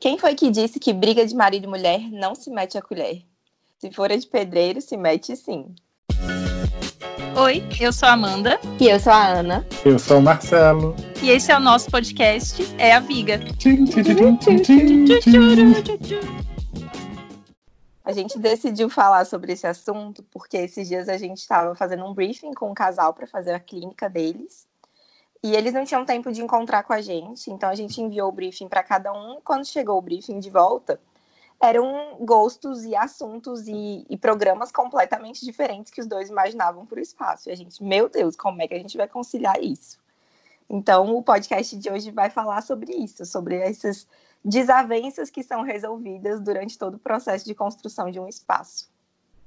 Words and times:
Quem 0.00 0.18
foi 0.18 0.34
que 0.34 0.50
disse 0.50 0.78
que 0.78 0.92
briga 0.92 1.26
de 1.26 1.34
marido 1.34 1.64
e 1.64 1.66
mulher 1.66 2.00
não 2.12 2.34
se 2.34 2.50
mete 2.50 2.76
a 2.76 2.82
colher? 2.82 3.22
Se 3.78 3.90
for 3.90 4.10
de 4.10 4.26
pedreiro, 4.26 4.80
se 4.80 4.96
mete 4.96 5.34
sim. 5.34 5.74
Oi, 7.36 7.64
eu 7.80 7.92
sou 7.92 8.08
a 8.08 8.12
Amanda. 8.12 8.60
E 8.78 8.86
eu 8.86 9.00
sou 9.00 9.12
a 9.12 9.26
Ana. 9.26 9.66
Eu 9.84 9.98
sou 9.98 10.18
o 10.18 10.22
Marcelo. 10.22 10.94
E 11.22 11.30
esse 11.30 11.50
é 11.50 11.56
o 11.56 11.60
nosso 11.60 11.90
podcast, 11.90 12.62
É 12.78 12.92
a 12.92 13.00
Viga. 13.00 13.40
A 18.04 18.12
gente 18.12 18.38
decidiu 18.38 18.90
falar 18.90 19.24
sobre 19.24 19.54
esse 19.54 19.66
assunto 19.66 20.22
porque 20.24 20.58
esses 20.58 20.86
dias 20.86 21.08
a 21.08 21.16
gente 21.16 21.38
estava 21.38 21.74
fazendo 21.74 22.04
um 22.04 22.12
briefing 22.12 22.52
com 22.52 22.70
um 22.70 22.74
casal 22.74 23.14
para 23.14 23.26
fazer 23.26 23.54
a 23.54 23.60
clínica 23.60 24.10
deles. 24.10 24.66
E 25.42 25.54
eles 25.54 25.72
não 25.72 25.84
tinham 25.84 26.04
tempo 26.04 26.30
de 26.30 26.42
encontrar 26.42 26.82
com 26.84 26.92
a 26.92 27.00
gente, 27.00 27.50
então 27.50 27.68
a 27.68 27.74
gente 27.74 28.00
enviou 28.00 28.28
o 28.28 28.32
briefing 28.32 28.68
para 28.68 28.82
cada 28.82 29.12
um. 29.12 29.38
E 29.38 29.42
quando 29.42 29.66
chegou 29.66 29.98
o 29.98 30.02
briefing 30.02 30.38
de 30.38 30.50
volta, 30.50 31.00
eram 31.60 32.16
gostos 32.20 32.84
e 32.84 32.94
assuntos 32.94 33.66
e, 33.66 34.06
e, 34.08 34.16
programas 34.16 34.70
completamente 34.70 35.44
diferentes 35.44 35.90
que 35.90 36.00
os 36.00 36.06
dois 36.06 36.28
imaginavam 36.28 36.84
para 36.84 36.98
o 36.98 37.02
espaço. 37.02 37.48
E 37.48 37.52
a 37.52 37.54
gente, 37.54 37.82
meu 37.82 38.08
Deus, 38.08 38.36
como 38.36 38.60
é 38.60 38.68
que 38.68 38.74
a 38.74 38.78
gente 38.78 38.96
vai 38.96 39.08
conciliar 39.08 39.62
isso? 39.62 39.98
Então, 40.68 41.14
o 41.14 41.22
podcast 41.22 41.76
de 41.76 41.90
hoje 41.90 42.10
vai 42.10 42.30
falar 42.30 42.62
sobre 42.62 42.94
isso, 42.94 43.24
sobre 43.24 43.56
essas 43.56 44.06
desavenças 44.44 45.30
que 45.30 45.42
são 45.42 45.62
resolvidas 45.62 46.40
durante 46.40 46.78
todo 46.78 46.94
o 46.94 46.98
processo 46.98 47.46
de 47.46 47.54
construção 47.54 48.10
de 48.10 48.20
um 48.20 48.28
espaço. 48.28 48.92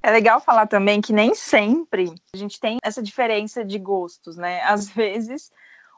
É 0.02 0.12
legal 0.12 0.40
falar 0.40 0.68
também 0.68 1.02
que 1.02 1.14
nem 1.14 1.36
sempre 1.36 2.14
a 2.34 2.38
gente 2.38 2.60
tem 2.60 2.78
essa 2.84 3.02
diferença 3.04 3.64
de 3.64 3.78
gostos, 3.78 4.38
né? 4.38 4.62
Às 4.64 4.90
vezes 4.90 5.52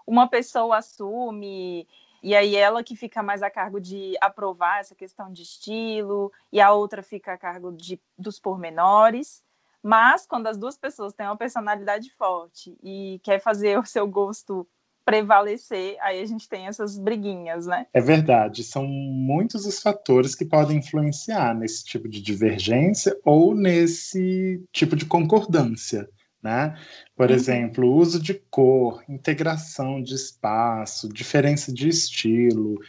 uma 0.06 0.28
pessoa 0.28 0.78
assume 0.78 1.88
e 2.22 2.36
aí 2.36 2.56
ela 2.56 2.84
que 2.84 2.96
fica 2.96 3.24
mais 3.24 3.42
a 3.42 3.50
cargo 3.50 3.80
de 3.80 4.16
aprovar 4.20 4.80
essa 4.80 4.94
questão 4.94 5.32
de 5.32 5.44
estilo 5.44 6.32
e 6.52 6.60
a 6.60 6.72
outra 6.74 7.02
fica 7.02 7.34
a 7.34 7.38
cargo 7.38 7.72
de, 7.72 8.02
dos 8.18 8.40
pormenores. 8.40 9.42
Mas 9.82 10.26
quando 10.26 10.48
as 10.48 10.58
duas 10.58 10.78
pessoas 10.78 11.14
têm 11.14 11.26
uma 11.26 11.38
personalidade 11.38 12.12
forte 12.16 12.78
e 12.84 13.22
quer 13.24 13.40
fazer 13.40 13.80
o 13.80 13.86
seu 13.86 14.06
gosto 14.06 14.68
prevalecer, 15.10 15.98
aí 16.02 16.22
a 16.22 16.26
gente 16.26 16.48
tem 16.48 16.68
essas 16.68 17.00
briguinhas, 17.00 17.66
né? 17.66 17.88
É 17.92 18.00
verdade, 18.00 18.64
são 18.64 18.86
muitos 18.86 19.66
os 19.66 19.80
fatores 19.80 20.36
que 20.36 20.46
podem 20.46 20.78
influenciar 20.78 21.56
nesse 21.56 21.84
tipo 21.84 22.08
de 22.08 22.22
divergência 22.22 23.18
ou 23.26 23.56
nesse 23.56 24.64
tipo 24.72 24.96
de 24.96 25.06
concordância. 25.06 26.08
Né? 26.42 26.78
Por 27.18 27.30
uhum. 27.30 27.36
exemplo, 27.36 27.92
uso 27.92 28.22
de 28.22 28.34
cor, 28.50 29.04
integração 29.10 30.02
de 30.02 30.14
espaço, 30.14 31.10
diferença 31.10 31.74
de 31.74 31.90
estilo, 31.90 32.80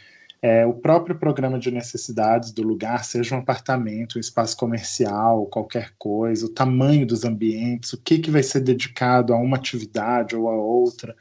é, 0.43 0.65
o 0.65 0.73
próprio 0.73 1.15
programa 1.17 1.59
de 1.59 1.69
necessidades 1.69 2.51
do 2.51 2.63
lugar, 2.63 3.03
seja 3.03 3.35
um 3.35 3.39
apartamento, 3.39 4.17
um 4.17 4.19
espaço 4.19 4.55
comercial, 4.57 5.45
qualquer 5.47 5.93
coisa, 5.99 6.45
o 6.45 6.49
tamanho 6.49 7.05
dos 7.05 7.23
ambientes, 7.23 7.93
o 7.93 8.01
que, 8.01 8.17
que 8.17 8.31
vai 8.31 8.41
ser 8.41 8.61
dedicado 8.61 9.33
a 9.33 9.37
uma 9.37 9.57
atividade 9.57 10.35
ou 10.35 10.49
a 10.49 10.55
outra. 10.55 11.15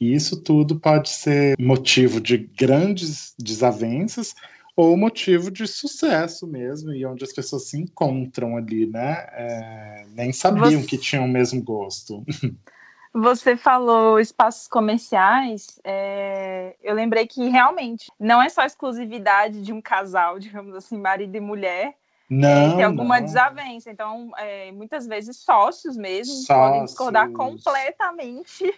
E 0.00 0.14
isso 0.14 0.42
tudo 0.42 0.78
pode 0.78 1.08
ser 1.08 1.56
motivo 1.58 2.20
de 2.20 2.36
grandes 2.38 3.34
desavenças 3.38 4.34
ou 4.76 4.94
motivo 4.96 5.50
de 5.50 5.66
sucesso 5.66 6.46
mesmo, 6.46 6.92
e 6.92 7.06
onde 7.06 7.24
as 7.24 7.32
pessoas 7.32 7.70
se 7.70 7.78
encontram 7.78 8.58
ali, 8.58 8.86
né? 8.86 9.26
É, 9.32 10.06
nem 10.10 10.32
sabiam 10.32 10.82
Você... 10.82 10.86
que 10.86 10.98
tinham 10.98 11.24
o 11.24 11.28
mesmo 11.28 11.62
gosto. 11.62 12.22
Você 13.14 13.56
falou 13.56 14.20
espaços 14.20 14.68
comerciais, 14.68 15.80
é, 15.82 16.76
eu 16.82 16.94
lembrei 16.94 17.26
que 17.26 17.48
realmente 17.48 18.12
não 18.20 18.42
é 18.42 18.50
só 18.50 18.62
exclusividade 18.62 19.62
de 19.62 19.72
um 19.72 19.80
casal, 19.80 20.38
digamos 20.38 20.74
assim, 20.74 20.98
marido 20.98 21.34
e 21.34 21.40
mulher, 21.40 21.94
não, 22.28 22.48
é, 22.48 22.76
tem 22.76 22.84
alguma 22.84 23.18
não. 23.18 23.24
desavença. 23.24 23.90
Então, 23.90 24.30
é, 24.36 24.70
muitas 24.72 25.06
vezes 25.06 25.38
sócios 25.38 25.96
mesmo 25.96 26.34
sócios. 26.34 26.46
podem 26.48 26.84
discordar 26.84 27.30
completamente 27.30 28.74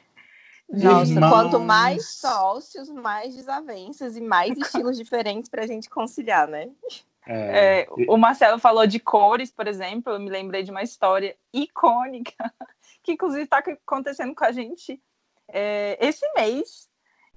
nossa, 0.68 1.18
quanto 1.18 1.60
mais 1.60 2.06
sócios, 2.10 2.90
mais 2.90 3.34
desavenças 3.34 4.16
e 4.16 4.20
mais 4.20 4.56
estilos 4.58 4.96
diferentes 4.96 5.48
para 5.48 5.64
a 5.64 5.66
gente 5.66 5.88
conciliar, 5.88 6.46
né? 6.46 6.70
É, 7.26 7.80
é, 7.80 7.88
o 8.08 8.16
Marcelo 8.16 8.58
falou 8.58 8.86
de 8.86 8.98
cores, 8.98 9.50
por 9.50 9.66
exemplo. 9.66 10.12
Eu 10.12 10.20
me 10.20 10.30
lembrei 10.30 10.62
de 10.62 10.70
uma 10.70 10.82
história 10.82 11.36
icônica 11.52 12.34
que, 13.02 13.12
inclusive, 13.12 13.44
está 13.44 13.58
acontecendo 13.58 14.34
com 14.34 14.44
a 14.44 14.52
gente 14.52 15.00
é, 15.48 15.98
esse 16.00 16.26
mês. 16.34 16.88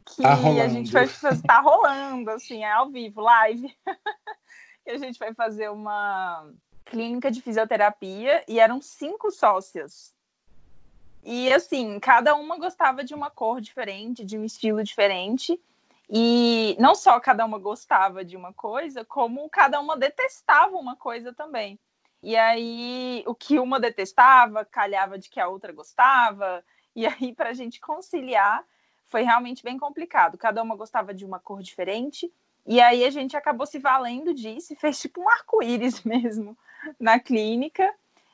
Que 0.06 0.24
tá 0.24 0.34
a 0.34 0.68
gente 0.68 0.92
vai 0.92 1.08
fazer, 1.08 1.44
tá 1.44 1.59
rolando, 1.59 2.31
assim, 2.31 2.63
é 2.63 2.72
ao 2.72 2.90
vivo, 2.90 3.22
live. 3.22 3.74
que 4.84 4.92
a 4.92 4.98
gente 4.98 5.19
vai 5.19 5.34
fazer 5.34 5.69
uma 5.69 6.50
clínica 6.86 7.30
de 7.30 7.42
fisioterapia 7.42 8.44
e 8.48 8.59
eram 8.59 8.81
cinco 8.81 9.30
sócias. 9.30 10.13
E 11.23 11.51
assim, 11.53 11.99
cada 11.99 12.35
uma 12.35 12.57
gostava 12.57 13.03
de 13.03 13.13
uma 13.13 13.29
cor 13.29 13.61
diferente, 13.61 14.25
de 14.25 14.37
um 14.37 14.43
estilo 14.43 14.83
diferente. 14.83 15.59
E 16.09 16.75
não 16.79 16.93
só 16.93 17.19
cada 17.19 17.45
uma 17.45 17.57
gostava 17.57 18.25
de 18.25 18.35
uma 18.35 18.51
coisa, 18.51 19.05
como 19.05 19.49
cada 19.49 19.79
uma 19.79 19.95
detestava 19.95 20.75
uma 20.75 20.95
coisa 20.95 21.31
também. 21.33 21.79
E 22.23 22.35
aí, 22.35 23.23
o 23.25 23.33
que 23.33 23.57
uma 23.59 23.79
detestava, 23.79 24.65
calhava 24.65 25.17
de 25.17 25.29
que 25.29 25.39
a 25.39 25.47
outra 25.47 25.71
gostava. 25.71 26.63
E 26.95 27.07
aí, 27.07 27.33
para 27.33 27.49
a 27.49 27.53
gente 27.53 27.79
conciliar, 27.79 28.63
foi 29.05 29.23
realmente 29.23 29.63
bem 29.63 29.77
complicado. 29.77 30.38
Cada 30.38 30.61
uma 30.61 30.75
gostava 30.75 31.13
de 31.13 31.25
uma 31.25 31.39
cor 31.39 31.61
diferente. 31.61 32.31
E 32.65 32.81
aí, 32.81 33.05
a 33.05 33.09
gente 33.09 33.38
acabou 33.38 33.65
se 33.65 33.79
valendo 33.79 34.33
disso 34.33 34.73
e 34.73 34.75
fez 34.75 34.99
tipo 34.99 35.21
um 35.21 35.29
arco-íris 35.29 36.01
mesmo 36.05 36.57
na 36.99 37.19
clínica. 37.19 37.91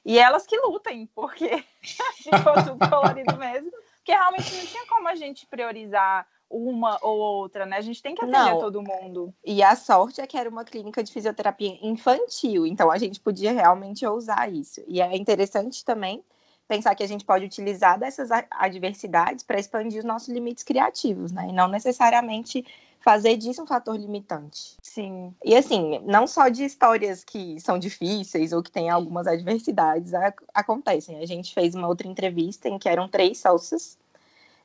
E 0.07 0.17
elas 0.17 0.47
que 0.47 0.57
lutem, 0.57 1.05
porque 1.13 1.61
ficou 2.23 2.53
tudo 2.63 2.89
colorido 2.89 3.35
mesmo. 3.35 3.69
Porque 3.97 4.13
realmente 4.13 4.55
não 4.55 4.65
tinha 4.65 4.85
como 4.87 5.05
a 5.09 5.15
gente 5.15 5.45
priorizar 5.45 6.25
uma 6.49 6.97
ou 7.01 7.17
outra, 7.17 7.65
né? 7.65 7.75
A 7.75 7.81
gente 7.81 8.01
tem 8.01 8.15
que 8.15 8.23
atender 8.23 8.53
não. 8.53 8.59
todo 8.59 8.81
mundo. 8.81 9.33
E 9.45 9.61
a 9.61 9.75
sorte 9.75 10.21
é 10.21 10.25
que 10.25 10.37
era 10.37 10.49
uma 10.49 10.63
clínica 10.63 11.03
de 11.03 11.11
fisioterapia 11.11 11.77
infantil, 11.81 12.65
então 12.65 12.89
a 12.89 12.97
gente 12.97 13.19
podia 13.19 13.51
realmente 13.51 14.07
usar 14.07 14.49
isso. 14.49 14.81
E 14.87 15.01
é 15.01 15.13
interessante 15.17 15.83
também 15.83 16.23
pensar 16.69 16.95
que 16.95 17.03
a 17.03 17.07
gente 17.07 17.25
pode 17.25 17.43
utilizar 17.43 17.99
dessas 17.99 18.29
adversidades 18.51 19.43
para 19.43 19.59
expandir 19.59 19.99
os 19.99 20.05
nossos 20.05 20.29
limites 20.29 20.63
criativos, 20.63 21.33
né? 21.33 21.49
E 21.49 21.51
não 21.51 21.67
necessariamente 21.67 22.65
fazer 22.99 23.37
disso 23.37 23.61
um 23.61 23.67
fator 23.67 23.95
limitante. 23.95 24.75
Sim. 24.81 25.33
E 25.43 25.55
assim, 25.55 25.99
não 26.05 26.27
só 26.27 26.49
de 26.49 26.63
histórias 26.63 27.23
que 27.23 27.59
são 27.59 27.79
difíceis 27.79 28.51
ou 28.51 28.61
que 28.61 28.71
têm 28.71 28.89
algumas 28.89 29.27
adversidades 29.27 30.13
a, 30.13 30.33
acontecem. 30.53 31.19
A 31.19 31.25
gente 31.25 31.53
fez 31.53 31.75
uma 31.75 31.87
outra 31.87 32.07
entrevista 32.07 32.67
em 32.67 32.77
que 32.77 32.89
eram 32.89 33.07
três 33.07 33.39
sócias 33.39 33.97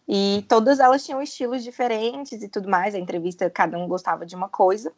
e 0.09 0.45
todas 0.49 0.81
elas 0.81 1.05
tinham 1.05 1.23
estilos 1.23 1.63
diferentes 1.63 2.43
e 2.43 2.49
tudo 2.49 2.69
mais. 2.69 2.95
A 2.95 2.99
entrevista, 2.99 3.49
cada 3.49 3.79
um 3.79 3.87
gostava 3.87 4.27
de 4.27 4.35
uma 4.35 4.49
coisa. 4.49 4.93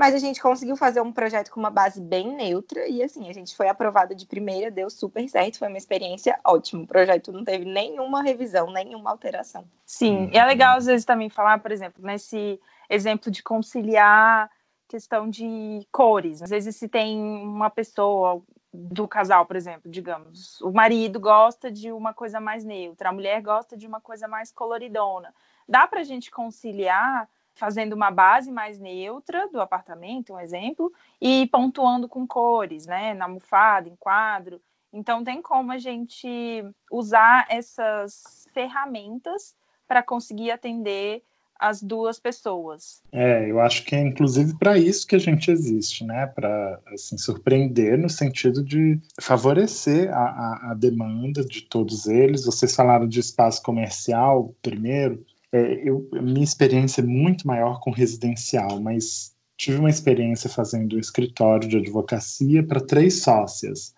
Mas 0.00 0.14
a 0.14 0.18
gente 0.18 0.40
conseguiu 0.40 0.76
fazer 0.76 1.02
um 1.02 1.12
projeto 1.12 1.50
com 1.50 1.60
uma 1.60 1.68
base 1.68 2.00
bem 2.00 2.34
neutra 2.34 2.88
e 2.88 3.02
assim, 3.02 3.28
a 3.28 3.34
gente 3.34 3.54
foi 3.54 3.68
aprovada 3.68 4.14
de 4.14 4.24
primeira, 4.24 4.70
deu 4.70 4.88
super 4.88 5.28
certo, 5.28 5.58
foi 5.58 5.68
uma 5.68 5.76
experiência 5.76 6.40
ótima. 6.42 6.84
O 6.84 6.86
projeto 6.86 7.30
não 7.30 7.44
teve 7.44 7.66
nenhuma 7.66 8.22
revisão, 8.22 8.72
nenhuma 8.72 9.10
alteração. 9.10 9.62
Sim, 9.84 10.30
e 10.32 10.38
é 10.38 10.44
legal 10.46 10.78
às 10.78 10.86
vezes 10.86 11.04
também 11.04 11.28
falar, 11.28 11.58
por 11.58 11.70
exemplo, 11.70 12.02
nesse 12.02 12.58
exemplo 12.88 13.30
de 13.30 13.42
conciliar 13.42 14.50
questão 14.88 15.28
de 15.28 15.86
cores. 15.92 16.40
Às 16.40 16.48
vezes 16.48 16.76
se 16.76 16.88
tem 16.88 17.20
uma 17.20 17.68
pessoa 17.68 18.42
do 18.72 19.06
casal, 19.06 19.44
por 19.44 19.54
exemplo, 19.54 19.90
digamos, 19.90 20.62
o 20.62 20.72
marido 20.72 21.20
gosta 21.20 21.70
de 21.70 21.92
uma 21.92 22.14
coisa 22.14 22.40
mais 22.40 22.64
neutra, 22.64 23.10
a 23.10 23.12
mulher 23.12 23.42
gosta 23.42 23.76
de 23.76 23.86
uma 23.86 24.00
coisa 24.00 24.26
mais 24.26 24.50
coloridona. 24.50 25.34
Dá 25.68 25.86
para 25.86 26.00
a 26.00 26.04
gente 26.04 26.30
conciliar 26.30 27.28
fazendo 27.60 27.92
uma 27.92 28.10
base 28.10 28.50
mais 28.50 28.78
neutra 28.78 29.46
do 29.52 29.60
apartamento, 29.60 30.32
um 30.32 30.40
exemplo, 30.40 30.90
e 31.20 31.46
pontuando 31.48 32.08
com 32.08 32.26
cores, 32.26 32.86
né, 32.86 33.12
na 33.12 33.26
almofada, 33.26 33.86
em 33.86 33.96
quadro. 33.96 34.58
Então 34.90 35.22
tem 35.22 35.42
como 35.42 35.70
a 35.70 35.76
gente 35.76 36.64
usar 36.90 37.46
essas 37.50 38.48
ferramentas 38.54 39.54
para 39.86 40.02
conseguir 40.02 40.50
atender 40.50 41.22
as 41.60 41.82
duas 41.82 42.18
pessoas. 42.18 43.02
É, 43.12 43.50
eu 43.50 43.60
acho 43.60 43.84
que 43.84 43.94
é 43.94 44.00
inclusive 44.00 44.56
para 44.56 44.78
isso 44.78 45.06
que 45.06 45.14
a 45.14 45.18
gente 45.18 45.50
existe, 45.50 46.02
né? 46.02 46.26
Para 46.26 46.80
assim, 46.86 47.18
surpreender 47.18 47.98
no 47.98 48.08
sentido 48.08 48.64
de 48.64 48.98
favorecer 49.20 50.10
a, 50.10 50.22
a, 50.22 50.70
a, 50.70 50.74
demanda 50.74 51.44
de 51.44 51.60
todos 51.60 52.06
eles. 52.06 52.46
Vocês 52.46 52.74
falaram 52.74 53.06
de 53.06 53.20
espaço 53.20 53.62
comercial 53.62 54.54
primeiro. 54.62 55.22
É, 55.52 55.88
eu, 55.88 56.08
minha 56.12 56.44
experiência 56.44 57.00
é 57.00 57.04
muito 57.04 57.46
maior 57.46 57.80
com 57.80 57.90
residencial, 57.90 58.80
mas 58.80 59.34
tive 59.56 59.78
uma 59.78 59.90
experiência 59.90 60.48
fazendo 60.48 60.96
um 60.96 60.98
escritório 61.00 61.68
de 61.68 61.76
advocacia 61.76 62.62
para 62.62 62.80
três 62.80 63.22
sócias. 63.22 63.94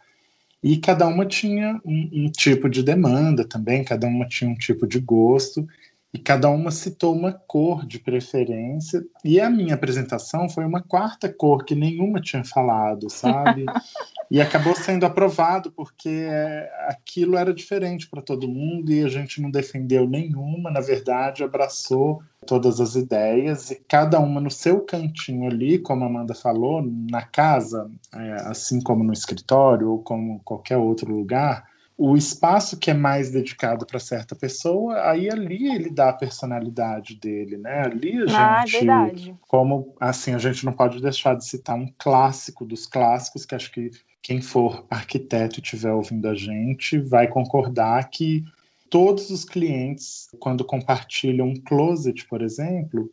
e 0.63 0.77
cada 0.79 1.07
uma 1.09 1.27
tinha 1.27 1.81
um, 1.85 2.11
um 2.13 2.31
tipo 2.31 2.69
de 2.69 2.83
demanda 2.83 3.45
também, 3.45 3.85
cada 3.85 4.07
uma 4.07 4.27
tinha 4.29 4.51
um 4.51 4.55
tipo 4.57 4.87
de 4.87 5.01
gosto, 5.01 5.67
e 6.15 6.19
cada 6.19 6.51
uma 6.51 6.71
citou 6.71 7.15
uma 7.17 7.33
cor 7.33 7.87
de 7.87 7.99
preferência, 7.99 9.03
e 9.25 9.41
a 9.41 9.49
minha 9.49 9.75
apresentação 9.75 10.47
foi 10.47 10.65
uma 10.65 10.83
quarta 10.83 11.33
cor 11.33 11.65
que 11.65 11.75
nenhuma 11.75 12.21
tinha 12.21 12.45
falado, 12.45 13.09
sabe? 13.09 13.65
e 14.31 14.39
acabou 14.39 14.75
sendo 14.75 15.07
aprovado 15.07 15.73
porque 15.73 16.11
é, 16.11 16.71
aquilo 16.89 17.37
era 17.37 17.55
diferente 17.55 18.09
para 18.09 18.21
todo 18.21 18.47
mundo 18.47 18.93
e 18.93 19.03
a 19.03 19.09
gente 19.09 19.41
não 19.41 19.51
defendeu 19.51 20.07
nenhuma, 20.07 20.71
na 20.71 20.81
verdade, 20.81 21.43
abraçou 21.43 22.23
todas 22.47 22.79
as 22.79 22.95
ideias 22.95 23.71
e 23.71 23.77
cada 23.89 24.21
uma 24.21 24.41
no 24.41 24.51
seu 24.51 24.81
cantinho 24.81 25.47
ali, 25.49 25.79
como 25.79 26.05
a 26.05 26.09
Amanda 26.09 26.35
falou, 26.35 26.83
na 27.11 27.23
casa, 27.23 27.91
é, 28.15 28.33
assim 28.51 28.83
como 28.83 29.03
no 29.03 29.15
escritório 29.15 29.91
ou 29.91 30.03
como 30.03 30.41
qualquer 30.45 30.77
outro 30.77 31.11
lugar, 31.11 31.72
o 32.05 32.17
espaço 32.17 32.77
que 32.77 32.91
é 32.91 32.95
mais 32.95 33.31
dedicado 33.31 33.87
para 33.87 34.01
certa 34.01 34.35
pessoa, 34.35 35.09
aí 35.09 35.31
ali 35.31 35.73
ele 35.73 35.89
dá 35.89 36.09
a 36.09 36.13
personalidade 36.13 37.15
dele, 37.15 37.57
né? 37.57 37.83
Ali 37.85 38.25
a 38.29 38.63
ah, 38.63 38.67
gente, 38.67 39.31
ah, 39.31 39.35
como 39.43 39.95
assim, 40.01 40.35
a 40.35 40.39
gente 40.39 40.65
não 40.65 40.73
pode 40.73 41.01
deixar 41.01 41.37
de 41.37 41.47
citar 41.47 41.77
um 41.77 41.87
clássico 41.97 42.65
dos 42.65 42.89
clássicos, 42.89 43.47
que 43.47 43.55
acho 43.55 43.71
que 43.71 43.93
quem 44.21 44.43
for 44.43 44.85
arquiteto 44.91 45.61
e 45.61 45.63
estiver 45.63 45.93
ouvindo 45.93 46.27
a 46.27 46.35
gente 46.35 46.99
vai 46.99 47.29
concordar 47.29 48.11
que 48.11 48.43
todos 48.91 49.31
os 49.31 49.45
clientes, 49.45 50.29
quando 50.41 50.65
compartilham 50.65 51.51
um 51.51 51.55
closet, 51.55 52.27
por 52.27 52.43
exemplo, 52.43 53.13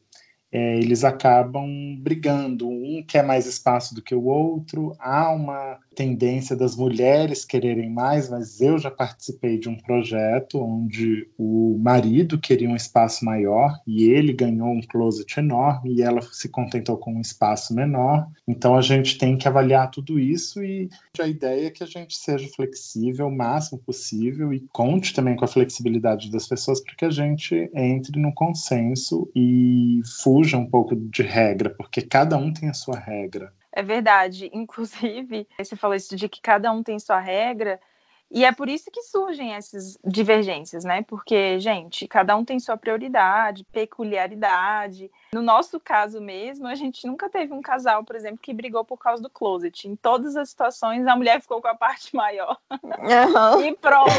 é, 0.51 0.77
eles 0.77 1.03
acabam 1.03 1.95
brigando. 1.99 2.67
Um 2.67 3.03
quer 3.07 3.23
mais 3.23 3.45
espaço 3.45 3.93
do 3.93 4.01
que 4.01 4.15
o 4.15 4.25
outro. 4.25 4.95
Há 4.99 5.31
uma 5.31 5.77
tendência 5.95 6.55
das 6.55 6.75
mulheres 6.75 7.43
quererem 7.43 7.89
mais, 7.89 8.29
mas 8.29 8.61
eu 8.61 8.77
já 8.77 8.89
participei 8.89 9.57
de 9.57 9.67
um 9.67 9.75
projeto 9.75 10.59
onde 10.59 11.27
o 11.37 11.77
marido 11.79 12.39
queria 12.39 12.69
um 12.69 12.75
espaço 12.75 13.25
maior 13.25 13.77
e 13.85 14.05
ele 14.05 14.31
ganhou 14.31 14.69
um 14.69 14.81
closet 14.81 15.39
enorme 15.39 15.93
e 15.93 16.01
ela 16.01 16.21
se 16.21 16.47
contentou 16.47 16.97
com 16.97 17.15
um 17.15 17.21
espaço 17.21 17.75
menor. 17.75 18.27
Então 18.47 18.75
a 18.75 18.81
gente 18.81 19.17
tem 19.17 19.37
que 19.37 19.47
avaliar 19.47 19.91
tudo 19.91 20.19
isso 20.19 20.63
e 20.63 20.89
a 21.19 21.27
ideia 21.27 21.67
é 21.67 21.69
que 21.69 21.83
a 21.83 21.87
gente 21.87 22.17
seja 22.17 22.47
flexível 22.55 23.27
o 23.27 23.35
máximo 23.35 23.77
possível 23.79 24.53
e 24.53 24.65
conte 24.71 25.13
também 25.13 25.35
com 25.35 25.43
a 25.43 25.49
flexibilidade 25.49 26.31
das 26.31 26.47
pessoas 26.47 26.81
para 26.81 26.95
que 26.95 27.05
a 27.05 27.11
gente 27.11 27.69
entre 27.75 28.19
no 28.19 28.33
consenso 28.33 29.29
e 29.35 29.99
fuja 30.39 30.57
um 30.57 30.65
pouco 30.65 30.95
de 30.95 31.21
regra, 31.21 31.69
porque 31.69 32.01
cada 32.01 32.37
um 32.37 32.53
tem 32.53 32.69
a 32.69 32.73
sua 32.73 32.97
regra. 32.97 33.53
É 33.73 33.83
verdade. 33.83 34.49
Inclusive, 34.53 35.45
você 35.57 35.75
falou 35.75 35.95
isso 35.95 36.15
de 36.15 36.29
que 36.29 36.41
cada 36.41 36.71
um 36.71 36.81
tem 36.81 36.97
sua 36.97 37.19
regra. 37.19 37.79
E 38.31 38.45
é 38.45 38.51
por 38.51 38.69
isso 38.69 38.91
que 38.91 39.01
surgem 39.01 39.55
essas 39.55 39.97
divergências, 40.05 40.83
né? 40.83 41.01
Porque, 41.01 41.59
gente, 41.59 42.07
cada 42.07 42.37
um 42.37 42.45
tem 42.45 42.59
sua 42.59 42.77
prioridade, 42.77 43.65
peculiaridade. 43.71 45.09
No 45.33 45.41
nosso 45.41 45.79
caso 45.79 46.21
mesmo, 46.21 46.67
a 46.67 46.75
gente 46.75 47.07
nunca 47.07 47.27
teve 47.27 47.51
um 47.53 47.61
casal, 47.61 48.03
por 48.03 48.15
exemplo, 48.15 48.37
que 48.39 48.53
brigou 48.53 48.85
por 48.85 48.97
causa 48.97 49.21
do 49.21 49.31
closet. 49.31 49.87
Em 49.87 49.95
todas 49.95 50.35
as 50.37 50.51
situações, 50.51 51.07
a 51.07 51.15
mulher 51.15 51.41
ficou 51.41 51.59
com 51.59 51.67
a 51.67 51.75
parte 51.75 52.15
maior. 52.15 52.55
Uhum. 52.71 53.65
E 53.65 53.75
pronto. 53.75 54.11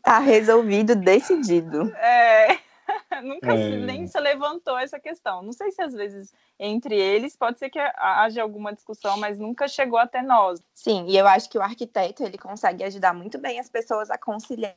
Tá 0.00 0.20
resolvido, 0.20 0.94
decidido. 0.94 1.92
É. 1.96 2.58
Nunca 3.22 3.54
é... 3.54 3.76
nem 3.76 4.06
se 4.06 4.18
levantou 4.18 4.78
essa 4.78 4.98
questão. 4.98 5.42
Não 5.42 5.52
sei 5.52 5.70
se 5.70 5.82
às 5.82 5.92
vezes 5.92 6.32
entre 6.58 6.96
eles 6.96 7.36
pode 7.36 7.58
ser 7.58 7.70
que 7.70 7.78
haja 7.78 8.42
alguma 8.42 8.72
discussão, 8.72 9.16
mas 9.18 9.38
nunca 9.38 9.68
chegou 9.68 9.98
até 9.98 10.22
nós. 10.22 10.62
Sim, 10.74 11.06
e 11.08 11.16
eu 11.16 11.26
acho 11.26 11.48
que 11.50 11.58
o 11.58 11.62
arquiteto 11.62 12.22
ele 12.22 12.38
consegue 12.38 12.84
ajudar 12.84 13.14
muito 13.14 13.38
bem 13.38 13.58
as 13.58 13.68
pessoas 13.68 14.10
a 14.10 14.18
conciliar 14.18 14.76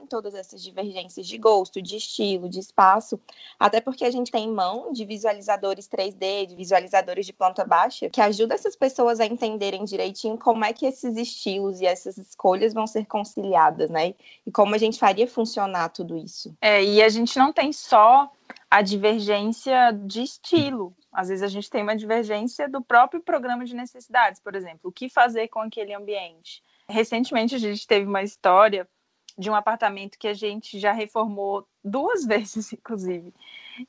em 0.00 0.06
todas 0.06 0.34
essas 0.34 0.62
divergências 0.62 1.26
de 1.26 1.36
gosto, 1.36 1.82
de 1.82 1.96
estilo, 1.96 2.48
de 2.48 2.60
espaço, 2.60 3.20
até 3.58 3.80
porque 3.80 4.04
a 4.04 4.10
gente 4.10 4.30
tem 4.30 4.48
mão 4.48 4.92
de 4.92 5.04
visualizadores 5.04 5.88
3D, 5.88 6.46
de 6.46 6.54
visualizadores 6.54 7.26
de 7.26 7.32
planta 7.32 7.64
baixa, 7.64 8.08
que 8.08 8.20
ajuda 8.20 8.54
essas 8.54 8.76
pessoas 8.76 9.18
a 9.18 9.26
entenderem 9.26 9.84
direitinho 9.84 10.38
como 10.38 10.64
é 10.64 10.72
que 10.72 10.86
esses 10.86 11.16
estilos 11.16 11.80
e 11.80 11.86
essas 11.86 12.16
escolhas 12.16 12.72
vão 12.72 12.86
ser 12.86 13.06
conciliadas, 13.06 13.90
né? 13.90 14.14
E 14.46 14.52
como 14.52 14.74
a 14.74 14.78
gente 14.78 14.98
faria 14.98 15.26
funcionar 15.26 15.88
tudo 15.88 16.16
isso. 16.16 16.56
É, 16.60 16.82
e 16.82 17.02
a 17.02 17.08
gente 17.08 17.36
não 17.38 17.52
tem 17.52 17.72
só 17.72 18.30
a 18.70 18.82
divergência 18.82 19.92
de 19.92 20.22
estilo. 20.22 20.94
Às 21.12 21.28
vezes 21.28 21.42
a 21.42 21.48
gente 21.48 21.70
tem 21.70 21.82
uma 21.82 21.96
divergência 21.96 22.68
do 22.68 22.82
próprio 22.82 23.22
programa 23.22 23.64
de 23.64 23.74
necessidades, 23.74 24.40
por 24.40 24.54
exemplo, 24.54 24.80
o 24.84 24.92
que 24.92 25.08
fazer 25.08 25.48
com 25.48 25.60
aquele 25.60 25.94
ambiente. 25.94 26.62
Recentemente 26.88 27.54
a 27.54 27.58
gente 27.58 27.86
teve 27.86 28.06
uma 28.06 28.22
história 28.22 28.88
de 29.36 29.50
um 29.50 29.54
apartamento 29.54 30.18
que 30.18 30.28
a 30.28 30.34
gente 30.34 30.78
já 30.78 30.92
reformou 30.92 31.66
duas 31.82 32.24
vezes, 32.26 32.72
inclusive. 32.72 33.32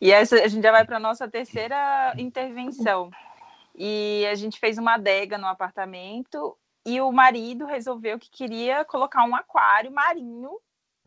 E 0.02 0.12
essa 0.12 0.36
a 0.36 0.48
gente 0.48 0.64
já 0.64 0.72
vai 0.72 0.86
para 0.86 0.98
a 0.98 1.00
nossa 1.00 1.28
terceira 1.28 2.14
intervenção. 2.18 3.12
E 3.76 4.26
a 4.32 4.36
gente 4.36 4.60
fez 4.60 4.78
uma 4.78 4.96
adega 4.96 5.38
no 5.38 5.48
apartamento 5.48 6.58
e 6.86 7.02
o 7.02 7.12
marido 7.12 7.66
resolveu 7.66 8.18
que 8.18 8.30
queria 8.30 8.86
colocar 8.86 9.26
um 9.26 9.36
aquário 9.36 9.92
marinho 9.92 10.60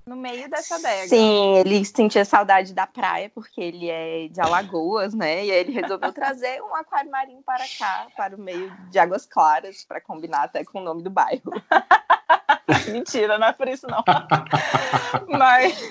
no 0.08 0.16
meio 0.16 0.48
dessa 0.48 0.76
adega. 0.76 1.08
Sim, 1.08 1.56
ele 1.56 1.84
sentia 1.84 2.24
saudade 2.24 2.72
da 2.74 2.86
praia, 2.86 3.30
porque 3.30 3.60
ele 3.60 3.88
é 3.88 4.28
de 4.28 4.40
Alagoas, 4.40 5.14
né? 5.14 5.44
E 5.44 5.50
aí 5.50 5.58
ele 5.58 5.72
resolveu 5.72 6.12
trazer 6.12 6.62
um 6.62 6.74
aquário 6.74 7.10
marinho 7.10 7.42
para 7.42 7.64
cá, 7.78 8.08
para 8.16 8.34
o 8.34 8.40
meio 8.40 8.74
de 8.90 8.98
Águas 8.98 9.26
Claras, 9.26 9.84
para 9.84 10.00
combinar 10.00 10.44
até 10.44 10.64
com 10.64 10.80
o 10.80 10.84
nome 10.84 11.02
do 11.02 11.10
bairro. 11.10 11.42
Mentira, 12.92 13.38
não 13.38 13.48
é 13.48 13.52
por 13.52 13.68
isso 13.68 13.86
não. 13.86 14.02
Mas... 15.28 15.90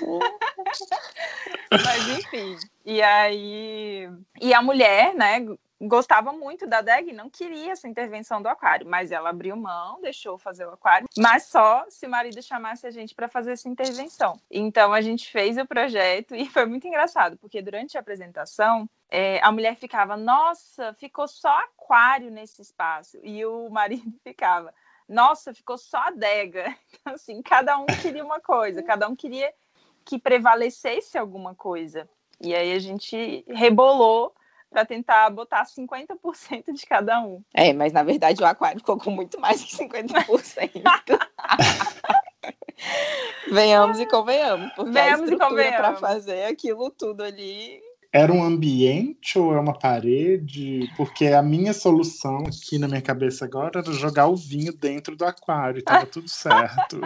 Mas 1.71 2.09
enfim. 2.09 2.57
E 2.85 3.01
aí. 3.01 4.09
E 4.39 4.53
a 4.53 4.61
mulher, 4.61 5.13
né, 5.13 5.45
gostava 5.79 6.31
muito 6.31 6.65
da 6.65 6.81
DEG, 6.81 7.13
não 7.13 7.29
queria 7.29 7.71
essa 7.71 7.87
intervenção 7.87 8.41
do 8.41 8.47
aquário, 8.47 8.87
mas 8.87 9.11
ela 9.11 9.29
abriu 9.29 9.55
mão, 9.55 10.01
deixou 10.01 10.37
fazer 10.37 10.65
o 10.65 10.71
aquário, 10.71 11.07
mas 11.17 11.43
só 11.43 11.85
se 11.89 12.05
o 12.07 12.09
marido 12.09 12.41
chamasse 12.41 12.87
a 12.87 12.91
gente 12.91 13.13
para 13.13 13.27
fazer 13.27 13.51
essa 13.51 13.69
intervenção. 13.69 14.39
Então 14.49 14.91
a 14.93 15.01
gente 15.01 15.31
fez 15.31 15.57
o 15.57 15.65
projeto 15.65 16.35
e 16.35 16.47
foi 16.49 16.65
muito 16.65 16.87
engraçado, 16.87 17.37
porque 17.37 17.61
durante 17.61 17.97
a 17.97 17.99
apresentação 17.99 18.89
é, 19.09 19.39
a 19.43 19.51
mulher 19.51 19.75
ficava, 19.75 20.17
nossa, 20.17 20.93
ficou 20.95 21.27
só 21.27 21.59
aquário 21.59 22.31
nesse 22.31 22.61
espaço, 22.61 23.19
e 23.23 23.45
o 23.45 23.69
marido 23.69 24.11
ficava, 24.23 24.73
nossa, 25.07 25.53
ficou 25.53 25.77
só 25.77 25.97
adega. 25.97 26.75
Então, 26.99 27.13
assim, 27.13 27.41
cada 27.41 27.77
um 27.77 27.85
queria 27.85 28.23
uma 28.23 28.41
coisa, 28.41 28.83
cada 28.83 29.07
um 29.07 29.15
queria 29.15 29.53
que 30.03 30.19
prevalecesse 30.19 31.17
alguma 31.17 31.55
coisa. 31.55 32.09
E 32.41 32.53
aí 32.53 32.73
a 32.73 32.79
gente 32.79 33.45
rebolou 33.47 34.33
para 34.69 34.85
tentar 34.85 35.29
botar 35.29 35.63
50% 35.65 36.73
de 36.73 36.85
cada 36.85 37.21
um. 37.21 37.41
É, 37.53 37.71
mas 37.71 37.93
na 37.93 38.03
verdade 38.03 38.43
o 38.43 38.45
aquário 38.45 38.79
ficou 38.79 38.97
com 38.97 39.09
muito 39.09 39.39
mais 39.39 39.63
que 39.63 39.77
50%. 39.77 40.71
Venhamos 43.49 43.99
e 43.99 44.05
convenhamos, 44.05 44.73
porque 44.73 44.91
Venhamos 44.91 45.29
a 45.29 45.33
estrutura 45.33 45.71
para 45.71 45.95
fazer 45.95 46.43
aquilo 46.43 46.91
tudo 46.91 47.23
ali 47.23 47.81
era 48.17 48.33
um 48.33 48.43
ambiente 48.43 49.37
ou 49.37 49.53
é 49.53 49.59
uma 49.59 49.77
parede? 49.77 50.91
Porque 50.97 51.27
a 51.27 51.43
minha 51.43 51.71
solução 51.71 52.39
aqui 52.47 52.79
na 52.79 52.87
minha 52.87 53.01
cabeça 53.01 53.45
agora 53.45 53.79
era 53.79 53.91
jogar 53.91 54.25
o 54.25 54.35
vinho 54.35 54.73
dentro 54.73 55.15
do 55.15 55.23
aquário, 55.23 55.83
tava 55.83 56.05
tudo 56.07 56.27
certo. 56.27 56.99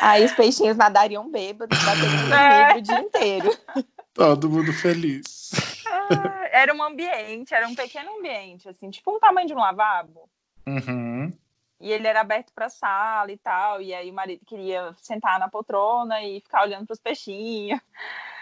Aí 0.00 0.24
os 0.24 0.32
peixinhos 0.32 0.76
nadariam 0.76 1.28
bêbados, 1.32 1.76
batendo 1.84 2.32
é. 2.32 2.78
o 2.78 2.80
dia 2.80 3.00
inteiro. 3.00 3.50
Todo 4.14 4.48
mundo 4.48 4.72
feliz. 4.72 5.50
Ah, 5.84 6.48
era 6.52 6.72
um 6.72 6.80
ambiente, 6.80 7.52
era 7.52 7.66
um 7.66 7.74
pequeno 7.74 8.16
ambiente, 8.16 8.68
assim, 8.68 8.88
tipo 8.88 9.16
um 9.16 9.18
tamanho 9.18 9.48
de 9.48 9.54
um 9.54 9.58
lavabo. 9.58 10.30
Uhum. 10.64 11.32
E 11.80 11.90
ele 11.90 12.06
era 12.06 12.20
aberto 12.20 12.52
para 12.52 12.68
sala 12.68 13.30
e 13.30 13.36
tal. 13.36 13.82
E 13.82 13.92
aí 13.92 14.10
o 14.10 14.14
marido 14.14 14.44
queria 14.46 14.94
sentar 14.98 15.38
na 15.38 15.48
poltrona 15.48 16.22
e 16.22 16.40
ficar 16.40 16.62
olhando 16.62 16.86
para 16.86 16.94
os 16.94 17.00
peixinhos. 17.00 17.80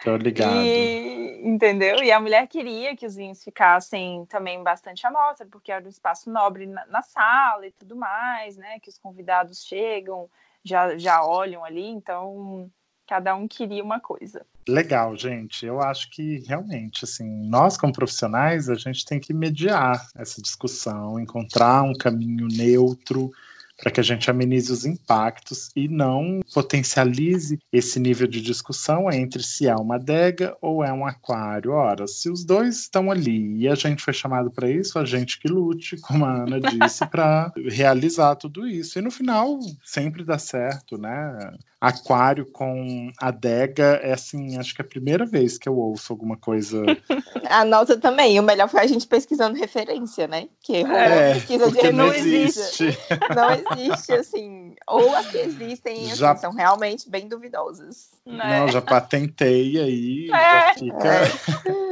Tô 0.03 0.17
ligado. 0.17 0.57
E, 0.57 1.41
entendeu? 1.45 2.03
E 2.03 2.11
a 2.11 2.19
mulher 2.19 2.47
queria 2.49 2.97
que 2.97 3.07
os 3.07 3.15
vinhos 3.15 3.43
ficassem 3.43 4.27
também 4.27 4.63
bastante 4.63 5.07
à 5.07 5.11
mostra, 5.11 5.47
porque 5.47 5.71
era 5.71 5.85
um 5.85 5.89
espaço 5.89 6.31
nobre 6.31 6.67
na, 6.67 6.85
na, 6.87 7.03
sala 7.03 7.67
e 7.67 7.73
tudo 7.73 7.95
mais, 7.95 8.57
né? 8.57 8.81
Que 8.81 8.89
os 8.89 8.99
convidados 8.99 9.65
chegam, 9.65 10.29
já, 10.65 10.99
já 10.99 11.25
olham 11.25 11.65
ali. 11.65 11.87
Então, 11.87 12.69
cada 13.07 13.35
um 13.37 13.47
queria 13.47 13.83
uma 13.83 14.01
coisa. 14.01 14.45
Legal, 14.69 15.17
gente. 15.17 15.67
Eu 15.67 15.81
acho 15.81 16.11
que 16.11 16.39
realmente, 16.47 17.05
assim, 17.05 17.29
nós 17.49 17.77
como 17.77 17.93
profissionais, 17.93 18.69
a 18.69 18.75
gente 18.75 19.05
tem 19.05 19.19
que 19.19 19.35
mediar 19.35 20.07
essa 20.15 20.41
discussão, 20.41 21.19
encontrar 21.19 21.83
um 21.83 21.95
caminho 21.95 22.47
neutro 22.47 23.33
para 23.77 23.91
que 23.91 23.99
a 23.99 24.03
gente 24.03 24.31
amenize 24.31 24.71
os 24.71 24.85
impactos 24.85 25.71
e 25.75 25.89
não 25.89 26.41
potencialize 26.55 27.59
esse 27.73 27.99
nível 27.99 28.29
de 28.29 28.41
discussão 28.41 29.11
entre 29.11 29.43
se 29.43 29.67
é 29.67 29.75
uma 29.75 29.97
adega 29.97 30.57
ou 30.61 30.85
é 30.85 30.93
um 30.93 31.05
aquário. 31.05 31.73
Ora, 31.73 32.07
se 32.07 32.31
os 32.31 32.45
dois 32.45 32.79
estão 32.79 33.11
ali 33.11 33.57
e 33.57 33.69
a 33.69 33.75
gente 33.75 34.03
foi 34.03 34.13
chamado 34.13 34.53
para 34.53 34.71
isso, 34.71 34.99
a 34.99 35.05
gente 35.05 35.41
que 35.41 35.49
lute, 35.49 35.97
como 35.97 36.25
a 36.25 36.45
Ana 36.45 36.61
disse, 36.61 37.05
para 37.07 37.53
realizar 37.57 38.37
tudo 38.37 38.69
isso. 38.69 38.99
E 38.99 39.03
no 39.03 39.11
final 39.11 39.59
sempre 39.85 40.23
dá 40.23 40.39
certo, 40.39 40.97
né? 40.97 41.53
Aquário 41.83 42.47
com 42.47 43.11
adega 43.19 43.99
é 44.05 44.13
assim, 44.13 44.57
acho 44.57 44.73
que 44.73 44.81
é 44.81 44.85
a 44.85 44.89
primeira 44.89 45.27
vez 45.27 45.59
que 45.59 45.69
eu 45.69 45.77
ouço 45.77 46.13
alguma 46.13 46.37
coisa. 46.37 46.81
a 47.51 47.65
nossa 47.65 47.99
também. 47.99 48.39
O 48.39 48.43
melhor 48.45 48.69
foi 48.69 48.83
a 48.83 48.87
gente 48.87 49.05
pesquisando 49.05 49.59
referência, 49.59 50.29
né? 50.29 50.47
Que 50.63 50.77
é, 50.77 51.35
pesquisa 51.35 51.73
de 51.73 51.93
não 51.93 52.15
existe. 52.15 52.97
Não 53.35 53.51
existe, 53.51 54.13
assim. 54.13 54.77
Ou 54.87 55.13
as 55.17 55.27
que 55.27 55.39
existem 55.39 56.07
assim, 56.07 56.15
já... 56.15 56.37
são 56.37 56.53
realmente 56.53 57.11
bem 57.11 57.27
duvidosas. 57.27 58.11
Né? 58.25 58.61
Não, 58.61 58.69
já 58.69 58.81
patentei 58.81 59.77
aí, 59.81 60.31
é. 60.31 60.31
já 60.31 60.75
fica. 60.75 61.09
É. 61.09 61.83